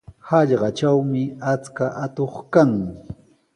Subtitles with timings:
[0.29, 1.21] Hallqatrawmi
[1.53, 2.71] achka atuq kan.